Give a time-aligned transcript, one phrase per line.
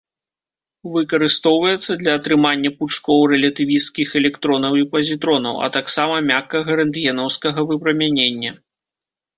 [0.93, 8.51] Выкарыстоўваецца для атрымання пучкоў рэлятывісцкіх электронаў і пазітронаў, а таксама мяккага рэнтгенаўскага выпрамянення.